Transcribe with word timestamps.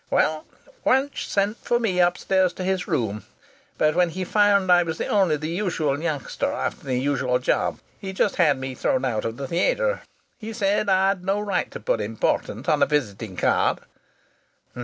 Well, 0.09 0.45
Wunch 0.83 1.27
sent 1.27 1.57
for 1.57 1.79
me 1.79 1.99
upstairs 1.99 2.53
to 2.53 2.63
his 2.63 2.87
room, 2.87 3.23
but 3.77 3.93
when 3.93 4.09
he 4.09 4.23
found 4.23 4.71
I 4.71 4.81
was 4.81 4.99
only 4.99 5.37
the 5.37 5.47
usual 5.47 6.01
youngster 6.01 6.51
after 6.51 6.87
the 6.87 6.97
usual 6.97 7.37
job 7.37 7.79
he 7.99 8.11
just 8.11 8.37
had 8.37 8.57
me 8.57 8.73
thrown 8.73 9.05
out 9.05 9.25
of 9.25 9.37
the 9.37 9.47
theatre. 9.47 10.01
He 10.39 10.53
said 10.53 10.89
I'd 10.89 11.23
no 11.23 11.39
right 11.39 11.69
to 11.69 11.79
put 11.79 12.01
'Important' 12.01 12.67
on 12.67 12.81
a 12.81 12.87
visiting 12.87 13.35
card. 13.37 13.77